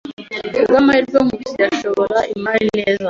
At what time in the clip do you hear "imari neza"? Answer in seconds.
2.33-2.99